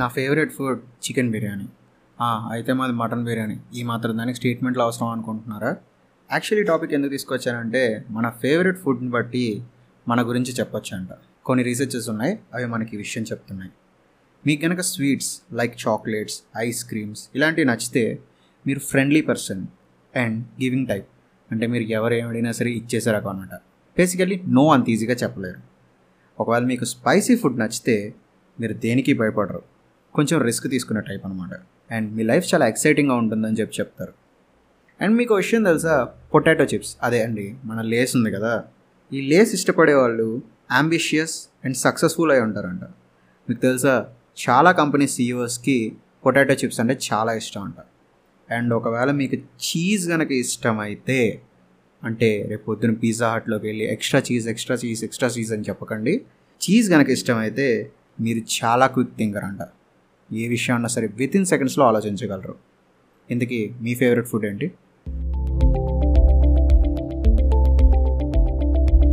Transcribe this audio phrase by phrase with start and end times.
[0.00, 1.66] నా favourite food chicken biryani.
[2.52, 3.56] అయితే మాది మటన్ బిర్యానీ.
[3.74, 5.70] ఈ మాత్రం దానికి స్టేట్మెంట్లు అవసరం అనుకుంటున్నారా?
[6.32, 9.44] యాక్చువల్లీ టాపిక్ ఎందుకు తీసుకొచ్చానంటే మన ఫేవరెట్ ఫుడ్ని బట్టి
[10.08, 11.08] మన గురించి చెప్పొచ్చు అంట
[11.46, 13.70] కొన్ని రీసెర్చెస్ ఉన్నాయి అవి మనకి విషయం చెప్తున్నాయి.
[14.46, 18.04] మీకు కనుక sweets like chocolates ice creams ఇలాంటివి నచ్చితే
[18.66, 19.62] మీరు friendly person
[20.16, 21.08] and giving type.
[21.52, 23.54] అంటే మీరు ఎవరు ఏమైనా సరే ఇచ్చేసారు అనమాట
[23.98, 25.62] బేసికల్లీ నో అంత ఈజీగా చెప్పలేరు.
[26.40, 27.96] ఒకవేళ మీకు స్పైసీ ఫుడ్ నచ్చితే
[28.60, 29.62] మీరు దేనికి భయపడరు?
[30.16, 31.50] కొంచెం రిస్క్ తీసుకునే టైప్ అనమాట
[31.90, 34.12] అండ్ మీ లైఫ్ చాలా ఎక్సైటింగ్గా ఉంటుందని చెప్పి చెప్తారు.
[35.00, 36.08] అండ్ మీకు విషయం తెలుసా?
[36.34, 38.64] పొటాటో చిప్స్ అదే అండి మన లేస్ ఉంది కదా.
[39.12, 42.80] ఈ లేస్ ఇష్టపడే వాళ్ళు అంబిషియస్ అండ్ సక్సెస్ఫుల్ అయి ఉంటారంట.
[43.48, 44.06] మీకు తెలుసా?
[44.50, 47.74] చాలా కంపెనీ సీఈఓస్కి పొటాటో చిప్స్ అంటే చాలా ఇష్టం అంట.
[48.52, 51.40] అండ్ ఒకవేళ మీకు చీజ్ కనుక ఇష్టమైతే
[52.04, 56.22] అంటే రేపు పొద్దున పిజ్జా హట్లోకి వెళ్ళి extra cheese extra cheese extra cheese అని చెప్పకండి.
[56.64, 59.58] చీజ్ కనుక ఇష్టమైతే మీరు చాలా క్విక్ థింకర్ అంట.
[60.32, 62.54] ఏ విషయం అన్నా సరే విత్ ఇన్ సెకండ్స్లో ఆలోచించగలరు.
[63.30, 64.72] ఇందుకీ మీ ఫేవరెట్ ఫుడ్ ఏంటి?